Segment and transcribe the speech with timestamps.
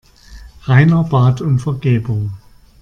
[0.67, 2.31] Rainer bat um Vergebung.